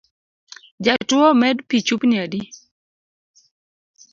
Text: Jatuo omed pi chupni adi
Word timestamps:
Jatuo 0.83 1.25
omed 1.31 1.57
pi 1.69 1.77
chupni 1.87 2.15
adi 2.23 2.41